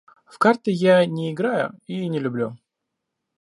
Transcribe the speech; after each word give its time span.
В 0.25 0.39
карты 0.39 0.71
я 0.71 1.05
не 1.05 1.31
играю 1.31 1.79
и 1.85 2.09
не 2.09 2.17
люблю 2.17 2.57